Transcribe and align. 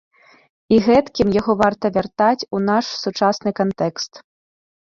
І 0.77 0.77
гэткім 0.87 1.27
яго 1.39 1.55
варта 1.61 1.85
вяртаць 1.97 2.47
у 2.57 2.63
наш 2.71 2.85
сучасны 3.03 3.49
кантэкст. 3.61 4.13